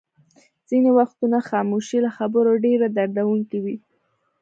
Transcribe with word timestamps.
ځینې 0.69 0.89
وختونه 0.99 1.37
خاموشي 1.49 1.99
له 2.05 2.11
خبرو 2.17 2.51
ډېره 2.65 2.87
دردوونکې 2.97 3.57
وي. 3.63 3.77